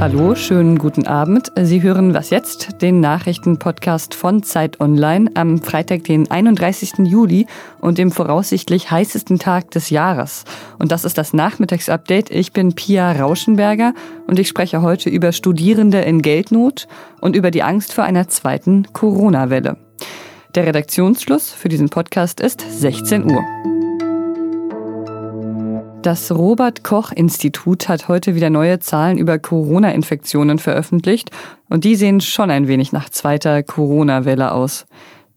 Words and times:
Hallo, 0.00 0.36
schönen 0.36 0.78
guten 0.78 1.06
Abend. 1.08 1.50
Sie 1.60 1.82
hören 1.82 2.14
Was 2.14 2.30
jetzt? 2.30 2.80
Den 2.82 3.00
Nachrichtenpodcast 3.00 4.14
von 4.14 4.44
Zeit 4.44 4.80
Online 4.80 5.30
am 5.34 5.60
Freitag, 5.60 6.04
den 6.04 6.30
31. 6.30 6.98
Juli 6.98 7.46
und 7.80 7.98
dem 7.98 8.12
voraussichtlich 8.12 8.92
heißesten 8.92 9.40
Tag 9.40 9.72
des 9.72 9.90
Jahres. 9.90 10.44
Und 10.78 10.92
das 10.92 11.04
ist 11.04 11.18
das 11.18 11.32
Nachmittagsupdate. 11.32 12.30
Ich 12.30 12.52
bin 12.52 12.74
Pia 12.74 13.10
Rauschenberger 13.10 13.92
und 14.28 14.38
ich 14.38 14.46
spreche 14.46 14.82
heute 14.82 15.10
über 15.10 15.32
Studierende 15.32 15.98
in 16.00 16.22
Geldnot 16.22 16.86
und 17.20 17.34
über 17.34 17.50
die 17.50 17.64
Angst 17.64 17.92
vor 17.92 18.04
einer 18.04 18.28
zweiten 18.28 18.86
Corona-Welle. 18.92 19.76
Der 20.54 20.66
Redaktionsschluss 20.66 21.50
für 21.50 21.68
diesen 21.68 21.88
Podcast 21.88 22.40
ist 22.40 22.64
16 22.68 23.30
Uhr. 23.30 23.44
Das 26.02 26.30
Robert 26.30 26.84
Koch 26.84 27.10
Institut 27.10 27.88
hat 27.88 28.06
heute 28.06 28.36
wieder 28.36 28.50
neue 28.50 28.78
Zahlen 28.78 29.18
über 29.18 29.40
Corona-Infektionen 29.40 30.58
veröffentlicht 30.58 31.32
und 31.68 31.82
die 31.82 31.96
sehen 31.96 32.20
schon 32.20 32.52
ein 32.52 32.68
wenig 32.68 32.92
nach 32.92 33.10
zweiter 33.10 33.64
Corona-Welle 33.64 34.52
aus. 34.52 34.86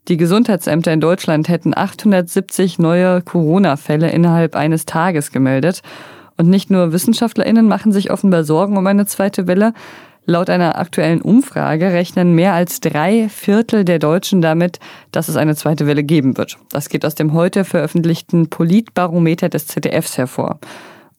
Die 0.07 0.17
Gesundheitsämter 0.17 0.93
in 0.93 1.01
Deutschland 1.01 1.49
hätten 1.49 1.75
870 1.75 2.77
neue 2.77 3.23
Corona-Fälle 3.23 4.11
innerhalb 4.11 4.55
eines 4.55 4.85
Tages 4.85 5.31
gemeldet. 5.31 5.81
Und 6.37 6.47
nicht 6.47 6.70
nur 6.70 6.93
Wissenschaftlerinnen 6.93 7.67
machen 7.67 7.91
sich 7.91 8.12
offenbar 8.12 8.43
Sorgen 8.43 8.77
um 8.77 8.85
eine 8.85 9.07
zweite 9.07 9.48
Welle, 9.48 9.73
Laut 10.25 10.52
einer 10.52 10.77
aktuellen 10.77 11.21
Umfrage 11.21 11.91
rechnen 11.91 12.35
mehr 12.35 12.53
als 12.53 12.79
drei 12.79 13.27
Viertel 13.27 13.84
der 13.84 13.98
Deutschen 13.98 14.41
damit, 14.41 14.79
dass 15.12 15.29
es 15.29 15.35
eine 15.35 15.55
zweite 15.55 15.88
Welle 15.88 16.03
geben 16.03 16.38
wird. 16.38 16.57
Das 16.70 16.89
geht 16.89 17.05
aus 17.05 17.16
dem 17.16 17.34
heute 17.34 17.66
veröffentlichten 17.66 18.49
Politbarometer 18.49 19.49
des 19.49 19.65
ZDFs 19.65 20.20
hervor. 20.20 20.59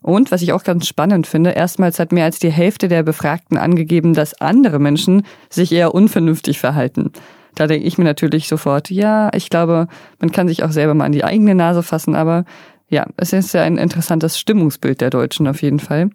Und 0.03 0.31
was 0.31 0.43
ich 0.43 0.53
auch 0.53 0.63
ganz 0.63 0.87
spannend 0.87 1.27
finde, 1.27 1.51
erstmals 1.51 1.99
hat 1.99 2.13
mehr 2.13 2.25
als 2.25 2.39
die 2.39 2.51
Hälfte 2.51 2.89
der 2.89 3.03
Befragten 3.03 3.57
angegeben, 3.57 4.15
dass 4.15 4.41
andere 4.41 4.79
Menschen 4.79 5.25
sich 5.51 5.73
eher 5.73 5.95
unvernünftig 5.95 6.61
verhalten. 6.61 7.13
Da 7.55 7.67
denke 7.67 7.87
ich 7.87 7.99
mir 7.99 8.05
natürlich 8.05 8.49
sofort, 8.49 8.91
ja, 8.91 9.31
ich 9.35 9.51
glaube, 9.51 9.89
man 10.21 10.33
kann 10.33 10.49
sich 10.49 10.63
auch 10.63 10.73
selber 10.73 10.95
mal 10.95 11.05
an 11.05 11.13
die 11.13 11.25
eigene 11.25 11.55
Nase 11.55 11.83
fassen, 11.83 12.15
aber 12.15 12.45
ja, 12.89 13.07
es 13.17 13.33
ist 13.33 13.55
ja 13.55 13.63
ein 13.63 13.79
interessantes 13.79 14.39
Stimmungsbild 14.39 15.01
der 15.01 15.11
Deutschen 15.11 15.47
auf 15.47 15.63
jeden 15.63 15.81
Fall. 15.81 16.11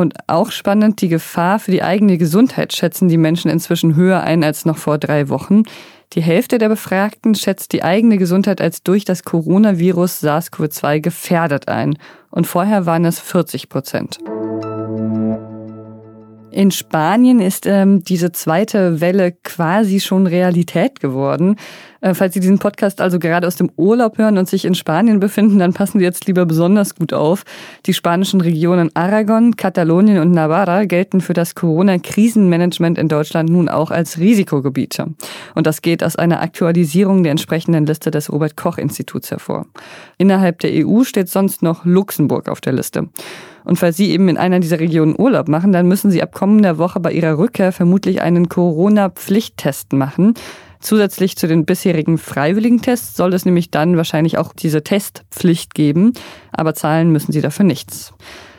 Und 0.00 0.14
auch 0.28 0.50
spannend, 0.50 1.02
die 1.02 1.08
Gefahr 1.08 1.58
für 1.58 1.72
die 1.72 1.82
eigene 1.82 2.16
Gesundheit 2.16 2.72
schätzen 2.72 3.08
die 3.08 3.18
Menschen 3.18 3.50
inzwischen 3.50 3.96
höher 3.96 4.22
ein 4.22 4.42
als 4.42 4.64
noch 4.64 4.78
vor 4.78 4.96
drei 4.96 5.28
Wochen. 5.28 5.64
Die 6.14 6.22
Hälfte 6.22 6.56
der 6.56 6.70
Befragten 6.70 7.34
schätzt 7.34 7.74
die 7.74 7.84
eigene 7.84 8.16
Gesundheit 8.16 8.62
als 8.62 8.82
durch 8.82 9.04
das 9.04 9.24
Coronavirus 9.24 10.24
SARS-CoV-2 10.24 11.00
gefährdet 11.00 11.68
ein. 11.68 11.98
Und 12.30 12.46
vorher 12.46 12.86
waren 12.86 13.04
es 13.04 13.20
40 13.20 13.68
Prozent. 13.68 14.20
In 16.52 16.72
Spanien 16.72 17.40
ist 17.40 17.64
ähm, 17.66 18.02
diese 18.02 18.32
zweite 18.32 19.00
Welle 19.00 19.32
quasi 19.32 20.00
schon 20.00 20.26
Realität 20.26 20.98
geworden. 20.98 21.54
Äh, 22.00 22.14
falls 22.14 22.34
Sie 22.34 22.40
diesen 22.40 22.58
Podcast 22.58 23.00
also 23.00 23.20
gerade 23.20 23.46
aus 23.46 23.54
dem 23.54 23.70
Urlaub 23.76 24.18
hören 24.18 24.36
und 24.36 24.48
sich 24.48 24.64
in 24.64 24.74
Spanien 24.74 25.20
befinden, 25.20 25.60
dann 25.60 25.74
passen 25.74 26.00
Sie 26.00 26.04
jetzt 26.04 26.26
lieber 26.26 26.46
besonders 26.46 26.96
gut 26.96 27.12
auf. 27.12 27.44
Die 27.86 27.94
spanischen 27.94 28.40
Regionen 28.40 28.90
Aragon, 28.94 29.54
Katalonien 29.54 30.18
und 30.18 30.32
Navarra 30.32 30.86
gelten 30.86 31.20
für 31.20 31.34
das 31.34 31.54
Corona-Krisenmanagement 31.54 32.98
in 32.98 33.08
Deutschland 33.08 33.48
nun 33.48 33.68
auch 33.68 33.92
als 33.92 34.18
Risikogebiete. 34.18 35.06
Und 35.54 35.66
das 35.68 35.82
geht 35.82 36.02
aus 36.02 36.16
einer 36.16 36.42
Aktualisierung 36.42 37.22
der 37.22 37.30
entsprechenden 37.30 37.86
Liste 37.86 38.10
des 38.10 38.32
Robert 38.32 38.56
Koch 38.56 38.78
Instituts 38.78 39.30
hervor. 39.30 39.66
Innerhalb 40.18 40.58
der 40.58 40.84
EU 40.84 41.04
steht 41.04 41.28
sonst 41.28 41.62
noch 41.62 41.84
Luxemburg 41.84 42.48
auf 42.48 42.60
der 42.60 42.72
Liste. 42.72 43.08
Und 43.64 43.76
falls 43.76 43.96
Sie 43.96 44.10
eben 44.10 44.28
in 44.28 44.36
einer 44.36 44.60
dieser 44.60 44.80
Regionen 44.80 45.14
Urlaub 45.18 45.48
machen, 45.48 45.72
dann 45.72 45.86
müssen 45.88 46.10
Sie 46.10 46.22
ab 46.22 46.32
kommender 46.32 46.78
Woche 46.78 47.00
bei 47.00 47.12
Ihrer 47.12 47.38
Rückkehr 47.38 47.72
vermutlich 47.72 48.22
einen 48.22 48.48
Corona-Pflichttest 48.48 49.92
machen. 49.92 50.34
Zusätzlich 50.80 51.36
zu 51.36 51.46
den 51.46 51.66
bisherigen 51.66 52.16
freiwilligen 52.16 52.80
Tests 52.80 53.16
soll 53.16 53.34
es 53.34 53.44
nämlich 53.44 53.70
dann 53.70 53.96
wahrscheinlich 53.98 54.38
auch 54.38 54.54
diese 54.54 54.82
Testpflicht 54.82 55.74
geben, 55.74 56.14
aber 56.52 56.74
zahlen 56.74 57.12
müssen 57.12 57.32
Sie 57.32 57.42
dafür 57.42 57.66
nichts. 57.66 58.14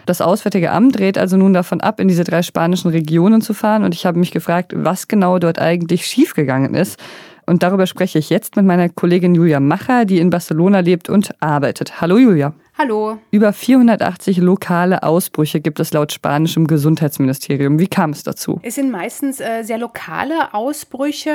Das 0.06 0.22
Auswärtige 0.22 0.72
Amt 0.72 1.00
rät 1.00 1.17
also 1.17 1.38
nun 1.38 1.53
davon 1.53 1.81
ab, 1.81 2.00
in 2.00 2.07
diese 2.07 2.23
drei 2.23 2.41
spanischen 2.41 2.90
Regionen 2.90 3.41
zu 3.41 3.53
fahren 3.53 3.84
und 3.84 3.95
ich 3.95 4.06
habe 4.06 4.19
mich 4.19 4.31
gefragt, 4.31 4.73
was 4.75 5.07
genau 5.07 5.40
dort 5.40 5.59
eigentlich 5.59 6.06
schiefgegangen 6.06 6.75
ist. 6.75 7.00
Und 7.47 7.63
darüber 7.63 7.88
spreche 7.88 8.19
ich 8.19 8.29
jetzt 8.29 8.56
mit 8.56 8.66
meiner 8.66 8.90
Kollegin 8.90 9.35
Julia 9.35 9.59
Macher, 9.59 10.06
die 10.06 10.19
in 10.19 10.29
Barcelona 10.29 10.79
lebt 10.79 11.09
und 11.09 11.34
arbeitet. 11.41 12.01
Hallo 12.01 12.17
Julia. 12.17 12.53
Hallo. 12.78 13.20
Über 13.32 13.52
480 13.52 14.38
lokale 14.38 15.04
Ausbrüche 15.04 15.59
gibt 15.59 15.82
es 15.82 15.92
laut 15.92 16.14
spanischem 16.14 16.68
Gesundheitsministerium. 16.68 17.80
Wie 17.80 17.88
kam 17.88 18.12
es 18.12 18.24
dazu? 18.24 18.62
Es 18.64 18.76
sind 18.76 18.92
meistens 18.92 19.42
äh, 19.42 19.64
sehr 19.64 19.78
lokale 19.78 20.54
Ausbrüche. 20.54 21.32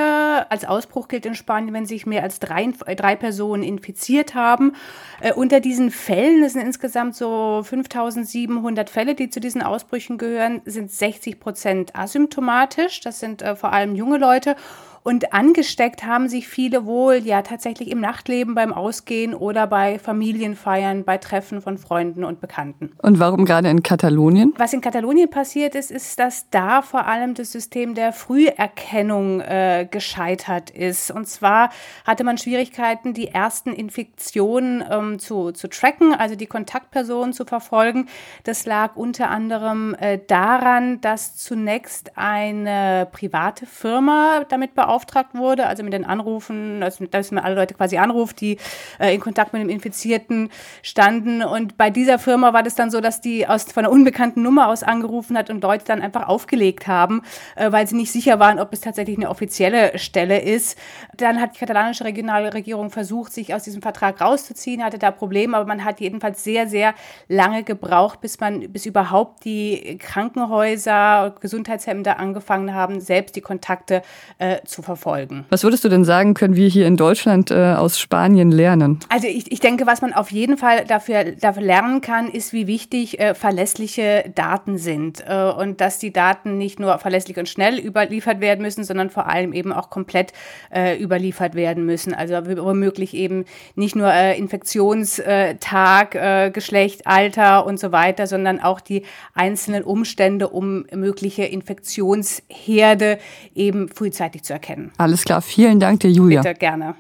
Als 0.48 0.64
Ausbruch 0.64 1.08
gilt 1.08 1.26
in 1.26 1.34
Spanien, 1.34 1.74
wenn 1.74 1.84
sich 1.84 2.06
mehr 2.06 2.22
als 2.22 2.40
drei, 2.40 2.66
drei 2.96 3.16
Personen 3.16 3.62
infiziert 3.62 4.34
haben. 4.34 4.72
Äh, 5.20 5.34
unter 5.34 5.60
diesen 5.60 5.90
Fällen, 5.90 6.42
es 6.42 6.54
sind 6.54 6.62
insgesamt 6.62 7.14
so 7.14 7.62
5700 7.62 8.88
Fälle, 8.88 9.14
die 9.14 9.28
zu 9.28 9.38
diesen 9.38 9.62
Ausbrüchen 9.62 10.16
gehören, 10.16 10.62
sind 10.64 10.90
60 10.90 11.38
Prozent 11.38 11.94
asymptomatisch. 11.94 13.02
Das 13.02 13.20
sind 13.20 13.42
äh, 13.42 13.56
vor 13.56 13.74
allem 13.74 13.94
junge 13.94 14.16
Leute. 14.16 14.56
Und 15.06 15.32
angesteckt 15.32 16.02
haben 16.02 16.28
sich 16.28 16.48
viele 16.48 16.84
wohl 16.84 17.18
ja 17.18 17.42
tatsächlich 17.42 17.92
im 17.92 18.00
Nachtleben, 18.00 18.56
beim 18.56 18.72
Ausgehen 18.72 19.34
oder 19.34 19.68
bei 19.68 20.00
Familienfeiern, 20.00 21.04
bei 21.04 21.16
Treffen 21.16 21.62
von 21.62 21.78
Freunden 21.78 22.24
und 22.24 22.40
Bekannten. 22.40 22.90
Und 23.02 23.20
warum 23.20 23.44
gerade 23.44 23.68
in 23.68 23.84
Katalonien? 23.84 24.52
Was 24.56 24.72
in 24.72 24.80
Katalonien 24.80 25.30
passiert 25.30 25.76
ist, 25.76 25.92
ist, 25.92 26.18
dass 26.18 26.50
da 26.50 26.82
vor 26.82 27.06
allem 27.06 27.34
das 27.34 27.52
System 27.52 27.94
der 27.94 28.12
Früherkennung 28.12 29.42
äh, 29.42 29.86
gescheitert 29.88 30.70
ist. 30.70 31.12
Und 31.12 31.28
zwar 31.28 31.70
hatte 32.04 32.24
man 32.24 32.36
Schwierigkeiten, 32.36 33.14
die 33.14 33.28
ersten 33.28 33.72
Infektionen 33.72 34.82
ähm, 34.90 35.20
zu, 35.20 35.52
zu 35.52 35.68
tracken, 35.68 36.14
also 36.14 36.34
die 36.34 36.46
Kontaktpersonen 36.46 37.32
zu 37.32 37.44
verfolgen. 37.44 38.08
Das 38.42 38.66
lag 38.66 38.96
unter 38.96 39.30
anderem 39.30 39.94
äh, 40.00 40.18
daran, 40.26 41.00
dass 41.00 41.36
zunächst 41.36 42.18
eine 42.18 43.06
private 43.12 43.66
Firma 43.66 44.42
damit 44.48 44.74
beauftragt 44.74 44.95
beauftragt 44.96 45.34
wurde, 45.34 45.66
also 45.66 45.82
mit 45.82 45.92
den 45.92 46.04
Anrufen, 46.04 46.80
dass, 46.80 46.98
dass 47.10 47.30
man 47.30 47.44
alle 47.44 47.54
Leute 47.54 47.74
quasi 47.74 47.98
anruft, 47.98 48.40
die 48.40 48.56
äh, 48.98 49.14
in 49.14 49.20
Kontakt 49.20 49.52
mit 49.52 49.60
dem 49.60 49.68
Infizierten 49.68 50.48
standen. 50.82 51.42
Und 51.42 51.76
bei 51.76 51.90
dieser 51.90 52.18
Firma 52.18 52.52
war 52.52 52.62
das 52.62 52.74
dann 52.74 52.90
so, 52.90 53.00
dass 53.00 53.20
die 53.20 53.46
aus, 53.46 53.64
von 53.64 53.84
einer 53.84 53.92
unbekannten 53.92 54.42
Nummer 54.42 54.68
aus 54.68 54.82
angerufen 54.82 55.36
hat 55.36 55.50
und 55.50 55.62
Leute 55.62 55.84
dann 55.84 56.00
einfach 56.00 56.28
aufgelegt 56.28 56.86
haben, 56.86 57.22
äh, 57.56 57.70
weil 57.70 57.86
sie 57.86 57.96
nicht 57.96 58.10
sicher 58.10 58.38
waren, 58.38 58.58
ob 58.58 58.72
es 58.72 58.80
tatsächlich 58.80 59.18
eine 59.18 59.28
offizielle 59.28 59.98
Stelle 59.98 60.40
ist. 60.40 60.78
Dann 61.16 61.40
hat 61.40 61.54
die 61.54 61.58
katalanische 61.58 62.04
Regionalregierung 62.04 62.90
versucht, 62.90 63.32
sich 63.32 63.54
aus 63.54 63.64
diesem 63.64 63.82
Vertrag 63.82 64.20
rauszuziehen, 64.20 64.82
hatte 64.82 64.98
da 64.98 65.10
Probleme, 65.10 65.56
aber 65.56 65.66
man 65.66 65.84
hat 65.84 66.00
jedenfalls 66.00 66.42
sehr, 66.42 66.68
sehr 66.68 66.94
lange 67.28 67.64
gebraucht, 67.64 68.20
bis 68.20 68.40
man, 68.40 68.72
bis 68.72 68.86
überhaupt 68.86 69.44
die 69.44 69.98
Krankenhäuser, 69.98 71.34
Gesundheitsämter 71.40 72.18
angefangen 72.18 72.72
haben, 72.72 73.00
selbst 73.00 73.36
die 73.36 73.40
Kontakte 73.40 74.02
äh, 74.38 74.62
zu 74.64 74.85
verfolgen. 74.86 75.44
Was 75.50 75.64
würdest 75.64 75.84
du 75.84 75.90
denn 75.90 76.04
sagen, 76.04 76.32
können 76.32 76.56
wir 76.56 76.68
hier 76.68 76.86
in 76.86 76.96
Deutschland 76.96 77.50
äh, 77.50 77.74
aus 77.74 77.98
Spanien 77.98 78.50
lernen? 78.50 79.00
Also 79.10 79.26
ich, 79.26 79.52
ich 79.52 79.60
denke, 79.60 79.86
was 79.86 80.00
man 80.00 80.14
auf 80.14 80.32
jeden 80.32 80.56
Fall 80.56 80.84
dafür, 80.86 81.24
dafür 81.38 81.62
lernen 81.62 82.00
kann, 82.00 82.28
ist, 82.28 82.54
wie 82.54 82.66
wichtig 82.66 83.20
äh, 83.20 83.34
verlässliche 83.34 84.32
Daten 84.34 84.78
sind 84.78 85.22
äh, 85.26 85.50
und 85.50 85.80
dass 85.80 85.98
die 85.98 86.12
Daten 86.12 86.56
nicht 86.56 86.80
nur 86.80 86.98
verlässlich 86.98 87.36
und 87.36 87.48
schnell 87.48 87.78
überliefert 87.78 88.40
werden 88.40 88.62
müssen, 88.62 88.84
sondern 88.84 89.10
vor 89.10 89.26
allem 89.26 89.52
eben 89.52 89.72
auch 89.72 89.90
komplett 89.90 90.32
äh, 90.74 90.96
überliefert 90.98 91.54
werden 91.54 91.84
müssen. 91.84 92.14
Also 92.14 92.34
womöglich 92.36 93.12
eben 93.14 93.44
nicht 93.74 93.96
nur 93.96 94.10
äh, 94.10 94.38
Infektionstag, 94.38 96.14
äh, 96.14 96.50
Geschlecht, 96.50 97.06
Alter 97.06 97.66
und 97.66 97.78
so 97.78 97.92
weiter, 97.92 98.26
sondern 98.26 98.60
auch 98.60 98.80
die 98.80 99.02
einzelnen 99.34 99.82
Umstände, 99.82 100.48
um 100.48 100.86
mögliche 100.92 101.42
Infektionsherde 101.44 103.18
eben 103.54 103.88
frühzeitig 103.88 104.44
zu 104.44 104.52
erkennen 104.52 104.65
kennen. 104.66 104.90
Alles 104.98 105.24
klar, 105.24 105.40
vielen 105.40 105.80
Dank 105.80 106.00
dir, 106.00 106.10
Julia. 106.10 106.42
Bitte, 106.42 106.54
gerne. 106.54 106.94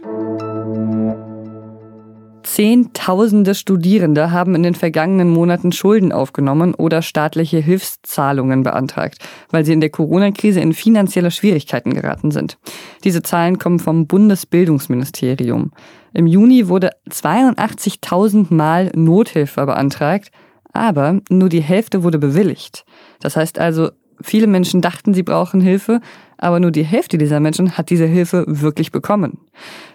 Zehntausende 2.44 3.56
Studierende 3.56 4.30
haben 4.30 4.54
in 4.54 4.62
den 4.62 4.76
vergangenen 4.76 5.28
Monaten 5.28 5.72
Schulden 5.72 6.12
aufgenommen 6.12 6.74
oder 6.74 7.02
staatliche 7.02 7.58
Hilfszahlungen 7.58 8.62
beantragt, 8.62 9.18
weil 9.50 9.64
sie 9.64 9.72
in 9.72 9.80
der 9.80 9.90
Corona-Krise 9.90 10.60
in 10.60 10.72
finanzielle 10.72 11.32
Schwierigkeiten 11.32 11.92
geraten 11.92 12.30
sind. 12.30 12.56
Diese 13.02 13.22
Zahlen 13.22 13.58
kommen 13.58 13.80
vom 13.80 14.06
Bundesbildungsministerium. 14.06 15.72
Im 16.14 16.26
Juni 16.26 16.68
wurde 16.68 16.92
82.000 17.10 18.54
Mal 18.54 18.92
Nothilfe 18.94 19.66
beantragt, 19.66 20.30
aber 20.72 21.20
nur 21.28 21.48
die 21.48 21.62
Hälfte 21.62 22.04
wurde 22.04 22.18
bewilligt. 22.18 22.84
Das 23.20 23.36
heißt 23.36 23.58
also, 23.58 23.90
Viele 24.22 24.46
Menschen 24.46 24.80
dachten, 24.80 25.14
sie 25.14 25.22
brauchen 25.22 25.60
Hilfe, 25.60 26.00
aber 26.38 26.60
nur 26.60 26.70
die 26.70 26.84
Hälfte 26.84 27.18
dieser 27.18 27.40
Menschen 27.40 27.76
hat 27.76 27.90
diese 27.90 28.06
Hilfe 28.06 28.44
wirklich 28.46 28.92
bekommen. 28.92 29.38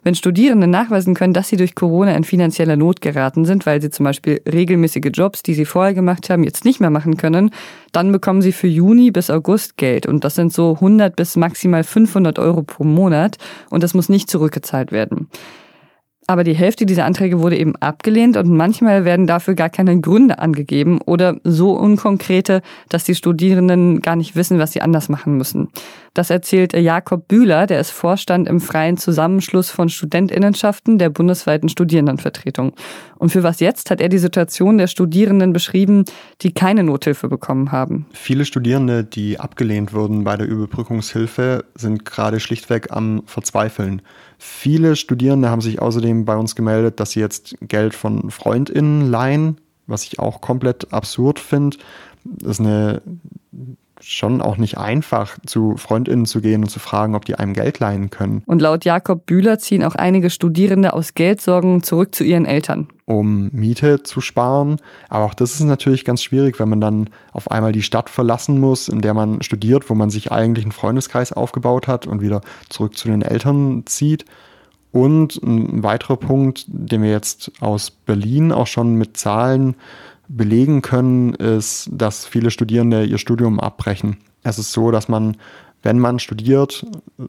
Wenn 0.03 0.15
Studierende 0.15 0.67
nachweisen 0.67 1.13
können, 1.13 1.33
dass 1.33 1.49
sie 1.49 1.57
durch 1.57 1.75
Corona 1.75 2.15
in 2.15 2.23
finanzieller 2.23 2.75
Not 2.75 3.01
geraten 3.01 3.45
sind, 3.45 3.65
weil 3.65 3.81
sie 3.81 3.89
zum 3.89 4.05
Beispiel 4.05 4.41
regelmäßige 4.51 5.11
Jobs, 5.13 5.43
die 5.43 5.53
sie 5.53 5.65
vorher 5.65 5.93
gemacht 5.93 6.29
haben, 6.29 6.43
jetzt 6.43 6.65
nicht 6.65 6.79
mehr 6.79 6.89
machen 6.89 7.17
können, 7.17 7.51
dann 7.91 8.11
bekommen 8.11 8.41
sie 8.41 8.51
für 8.51 8.67
Juni 8.67 9.11
bis 9.11 9.29
August 9.29 9.77
Geld 9.77 10.05
und 10.05 10.23
das 10.23 10.35
sind 10.35 10.53
so 10.53 10.73
100 10.75 11.15
bis 11.15 11.35
maximal 11.35 11.83
500 11.83 12.39
Euro 12.39 12.63
pro 12.63 12.83
Monat 12.83 13.37
und 13.69 13.83
das 13.83 13.93
muss 13.93 14.09
nicht 14.09 14.29
zurückgezahlt 14.29 14.91
werden. 14.91 15.27
Aber 16.31 16.45
die 16.45 16.55
Hälfte 16.55 16.85
dieser 16.85 17.03
Anträge 17.03 17.41
wurde 17.41 17.57
eben 17.57 17.75
abgelehnt 17.77 18.37
und 18.37 18.47
manchmal 18.47 19.03
werden 19.03 19.27
dafür 19.27 19.53
gar 19.53 19.69
keine 19.69 19.99
Gründe 19.99 20.39
angegeben 20.39 21.01
oder 21.01 21.35
so 21.43 21.73
unkonkrete, 21.73 22.61
dass 22.87 23.03
die 23.03 23.15
Studierenden 23.15 24.01
gar 24.01 24.15
nicht 24.15 24.35
wissen, 24.37 24.57
was 24.57 24.71
sie 24.71 24.81
anders 24.81 25.09
machen 25.09 25.35
müssen. 25.35 25.69
Das 26.13 26.29
erzählt 26.29 26.73
Jakob 26.73 27.29
Bühler, 27.29 27.67
der 27.67 27.79
ist 27.79 27.91
Vorstand 27.91 28.49
im 28.49 28.59
freien 28.59 28.97
Zusammenschluss 28.97 29.69
von 29.69 29.87
Studentinnenschaften 29.87 30.97
der 30.97 31.09
bundesweiten 31.09 31.69
Studierendenvertretung. 31.69 32.73
Und 33.17 33.29
für 33.29 33.43
was 33.43 33.61
jetzt 33.61 33.89
hat 33.89 34.01
er 34.01 34.09
die 34.09 34.17
Situation 34.17 34.77
der 34.77 34.87
Studierenden 34.87 35.53
beschrieben, 35.53 36.03
die 36.41 36.51
keine 36.51 36.83
Nothilfe 36.83 37.29
bekommen 37.29 37.71
haben. 37.71 38.07
Viele 38.11 38.43
Studierende, 38.43 39.05
die 39.05 39.39
abgelehnt 39.39 39.93
wurden 39.93 40.25
bei 40.25 40.35
der 40.35 40.47
Überbrückungshilfe, 40.47 41.63
sind 41.75 42.03
gerade 42.03 42.41
schlichtweg 42.41 42.91
am 42.91 43.23
Verzweifeln. 43.25 44.01
Viele 44.37 44.97
Studierende 44.97 45.49
haben 45.49 45.61
sich 45.61 45.81
außerdem 45.81 46.25
bei 46.25 46.35
uns 46.35 46.57
gemeldet, 46.57 46.99
dass 46.99 47.11
sie 47.11 47.21
jetzt 47.21 47.55
Geld 47.61 47.95
von 47.95 48.31
Freundinnen 48.31 49.09
leihen, 49.09 49.61
was 49.87 50.03
ich 50.03 50.19
auch 50.19 50.41
komplett 50.41 50.91
absurd 50.91 51.39
finde. 51.39 51.77
Das 52.25 52.59
ist 52.59 52.59
eine 52.59 53.01
schon 54.03 54.41
auch 54.41 54.57
nicht 54.57 54.77
einfach, 54.77 55.37
zu 55.45 55.77
Freundinnen 55.77 56.25
zu 56.25 56.41
gehen 56.41 56.63
und 56.63 56.69
zu 56.69 56.79
fragen, 56.79 57.15
ob 57.15 57.25
die 57.25 57.35
einem 57.35 57.53
Geld 57.53 57.79
leihen 57.79 58.09
können. 58.09 58.43
Und 58.45 58.61
laut 58.61 58.85
Jakob 58.85 59.25
Bühler 59.25 59.59
ziehen 59.59 59.83
auch 59.83 59.95
einige 59.95 60.29
Studierende 60.29 60.93
aus 60.93 61.13
Geldsorgen 61.13 61.83
zurück 61.83 62.15
zu 62.15 62.23
ihren 62.23 62.45
Eltern. 62.45 62.87
Um 63.05 63.49
Miete 63.51 64.03
zu 64.03 64.21
sparen. 64.21 64.77
Aber 65.09 65.25
auch 65.25 65.33
das 65.33 65.53
ist 65.53 65.61
natürlich 65.61 66.05
ganz 66.05 66.23
schwierig, 66.23 66.59
wenn 66.59 66.69
man 66.69 66.81
dann 66.81 67.09
auf 67.33 67.51
einmal 67.51 67.71
die 67.71 67.83
Stadt 67.83 68.09
verlassen 68.09 68.59
muss, 68.59 68.87
in 68.87 69.01
der 69.01 69.13
man 69.13 69.41
studiert, 69.41 69.89
wo 69.89 69.95
man 69.95 70.09
sich 70.09 70.31
eigentlich 70.31 70.65
einen 70.65 70.71
Freundeskreis 70.71 71.33
aufgebaut 71.33 71.87
hat 71.87 72.07
und 72.07 72.21
wieder 72.21 72.41
zurück 72.69 72.97
zu 72.97 73.07
den 73.07 73.21
Eltern 73.21 73.83
zieht. 73.85 74.25
Und 74.91 75.41
ein 75.41 75.83
weiterer 75.83 76.17
Punkt, 76.17 76.65
den 76.67 77.01
wir 77.01 77.11
jetzt 77.11 77.51
aus 77.61 77.91
Berlin 77.91 78.51
auch 78.51 78.67
schon 78.67 78.95
mit 78.95 79.15
Zahlen 79.15 79.75
belegen 80.37 80.81
können, 80.81 81.33
ist, 81.33 81.89
dass 81.91 82.25
viele 82.25 82.51
Studierende 82.51 83.03
ihr 83.05 83.17
Studium 83.17 83.59
abbrechen. 83.59 84.17
Es 84.43 84.57
ist 84.57 84.71
so, 84.71 84.91
dass 84.91 85.07
man, 85.09 85.37
wenn 85.83 85.99
man 85.99 86.19
studiert, 86.19 86.85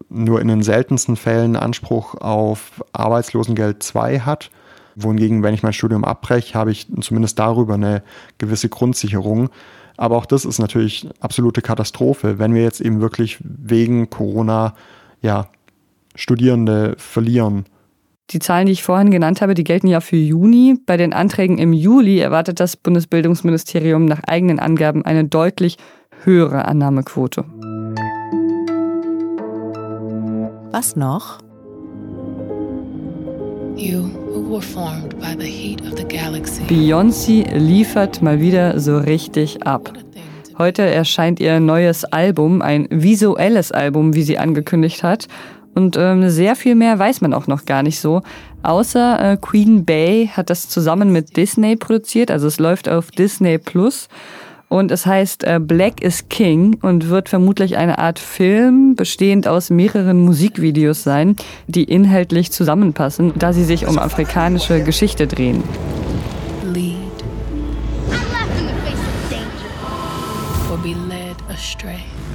nur 0.09 0.41
in 0.41 0.49
den 0.49 0.63
seltensten 0.63 1.17
Fällen 1.17 1.57
Anspruch 1.57 2.15
auf 2.15 2.85
Arbeitslosengeld 2.93 3.83
2 3.83 4.21
hat. 4.21 4.51
Wohingegen, 4.95 5.43
wenn 5.43 5.55
ich 5.55 5.63
mein 5.63 5.73
Studium 5.73 6.05
abbreche, 6.05 6.55
habe 6.55 6.71
ich 6.71 6.87
zumindest 7.01 7.39
darüber 7.39 7.75
eine 7.75 8.03
gewisse 8.39 8.69
Grundsicherung. 8.69 9.51
Aber 9.97 10.17
auch 10.17 10.27
das 10.27 10.45
ist 10.45 10.59
natürlich 10.59 11.09
absolute 11.21 11.63
Katastrophe, 11.63 12.39
wenn 12.39 12.55
wir 12.55 12.63
jetzt 12.63 12.81
eben 12.81 13.01
wirklich 13.01 13.39
wegen 13.41 14.11
Corona 14.11 14.75
ja, 15.23 15.49
Studierende 16.15 16.95
verlieren. 16.99 17.65
Die 18.31 18.39
Zahlen, 18.39 18.67
die 18.67 18.73
ich 18.73 18.83
vorhin 18.83 19.11
genannt 19.11 19.43
habe, 19.43 19.55
die 19.55 19.65
gelten 19.65 19.89
ja 19.89 20.01
für 20.01 20.17
Juni. 20.17 20.77
Bei 20.87 20.97
den 20.97 21.13
Anträgen 21.13 21.59
im 21.59 21.73
Juli 21.73 22.19
erwartet 22.19 22.61
das 22.61 22.77
Bundesbildungsministerium 22.77 24.05
nach 24.07 24.23
eigenen 24.27 24.59
Angaben 24.59 25.05
eine 25.05 25.25
deutlich 25.25 25.77
höhere 26.25 26.65
Annahmequote. 26.65 27.45
Was 30.71 30.97
noch? 30.97 31.39
Beyoncé 36.69 37.59
liefert 37.59 38.23
mal 38.23 38.41
wieder 38.41 38.81
so 38.81 38.99
richtig 38.99 39.67
ab. 39.67 39.93
Heute 40.59 40.83
erscheint 40.83 41.41
ihr 41.41 41.61
neues 41.61 42.05
Album, 42.05 42.63
ein 42.63 42.87
visuelles 42.91 43.73
Album, 43.73 44.15
wie 44.15 44.23
sie 44.23 44.39
angekündigt 44.39 45.03
hat. 45.03 45.27
Und 45.75 45.97
ähm, 45.99 46.29
sehr 46.29 46.57
viel 46.57 46.75
mehr 46.75 46.99
weiß 46.99 47.21
man 47.21 47.33
auch 47.33 47.47
noch 47.47 47.65
gar 47.65 47.83
nicht 47.83 47.99
so. 48.01 48.23
Außer 48.63 49.33
äh, 49.33 49.37
Queen 49.37 49.85
Bay 49.85 50.31
hat 50.33 50.51
das 50.51 50.69
zusammen 50.69 51.11
mit 51.13 51.37
Disney 51.37 51.77
produziert, 51.77 52.31
also 52.31 52.47
es 52.47 52.59
läuft 52.59 52.89
auf 52.89 53.11
Disney 53.11 53.59
Plus. 53.59 54.09
Und 54.69 54.91
es 54.91 55.05
heißt 55.05 55.45
äh, 55.45 55.61
Black 55.61 56.03
is 56.03 56.31
King 56.31 56.79
und 56.81 57.11
wird 57.11 57.29
vermutlich 57.29 57.77
eine 57.77 57.99
Art 57.99 58.19
Film 58.19 58.95
bestehend 58.97 59.47
aus 59.47 59.69
mehreren 59.69 60.21
Musikvideos 60.21 61.03
sein, 61.03 61.37
die 61.67 61.85
inhaltlich 61.85 62.53
zusammenpassen, 62.53 63.35
da 63.37 63.53
sie 63.53 63.65
sich 63.65 63.87
um 63.87 63.99
afrikanische 63.99 64.83
Geschichte 64.83 65.27
drehen. 65.27 65.63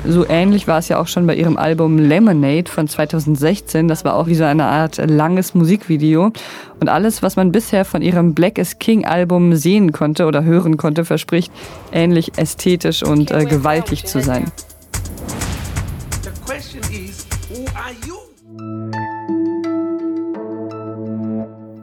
So 0.09 0.25
ähnlich 0.25 0.69
war 0.69 0.79
es 0.79 0.87
ja 0.87 0.99
auch 0.99 1.07
schon 1.07 1.27
bei 1.27 1.35
ihrem 1.35 1.57
Album 1.57 1.97
Lemonade 1.97 2.71
von 2.71 2.87
2016. 2.87 3.89
Das 3.89 4.05
war 4.05 4.15
auch 4.15 4.27
wie 4.27 4.35
so 4.35 4.45
eine 4.45 4.63
Art 4.63 4.97
langes 5.05 5.53
Musikvideo. 5.53 6.31
Und 6.79 6.87
alles, 6.87 7.21
was 7.23 7.35
man 7.35 7.51
bisher 7.51 7.83
von 7.83 8.01
ihrem 8.01 8.33
Black 8.33 8.57
is 8.57 8.79
King 8.79 9.03
Album 9.03 9.55
sehen 9.55 9.91
konnte 9.91 10.25
oder 10.25 10.45
hören 10.45 10.77
konnte, 10.77 11.03
verspricht 11.03 11.51
ähnlich 11.91 12.37
ästhetisch 12.37 13.03
und 13.03 13.31
äh, 13.31 13.43
gewaltig 13.43 14.05
zu 14.05 14.21
sein. 14.21 14.49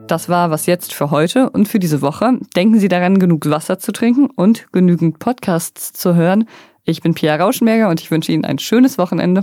Das 0.06 0.29
war 0.31 0.50
was 0.50 0.65
jetzt 0.65 0.94
für 0.94 1.11
heute 1.11 1.50
und 1.50 1.69
für 1.69 1.79
diese 1.79 2.00
Woche. 2.00 2.38
Denken 2.56 2.79
Sie 2.79 2.88
daran, 2.88 3.19
genug 3.19 3.50
Wasser 3.50 3.79
zu 3.79 3.93
trinken 3.93 4.31
und 4.35 4.73
genügend 4.73 5.19
Podcasts 5.19 5.93
zu 5.93 6.15
hören. 6.15 6.47
Ich 6.86 7.00
bin 7.00 7.14
Pia 7.14 7.34
Rauschenberger 7.36 7.88
und 7.88 8.02
ich 8.02 8.10
wünsche 8.10 8.31
Ihnen 8.31 8.44
ein 8.44 8.58
schönes 8.58 8.98
Wochenende. 8.98 9.40